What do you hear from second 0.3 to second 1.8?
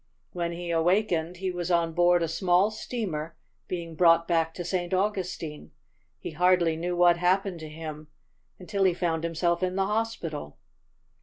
When he awakened he was